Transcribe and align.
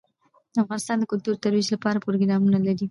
افغانستان 0.63 0.97
د 0.99 1.03
کلتور 1.11 1.35
د 1.37 1.41
ترویج 1.43 1.67
لپاره 1.75 2.03
پروګرامونه 2.05 2.57
لري. 2.65 2.79